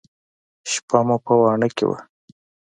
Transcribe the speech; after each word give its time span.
شپه 0.71 0.97
مو 1.07 1.17
په 1.25 1.33
واڼه 1.41 1.67
کښې 1.77 1.85
وه. 1.89 1.97